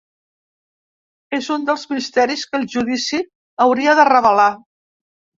[1.39, 3.19] És un dels misteris que el judici
[3.67, 4.47] hauria de revelar.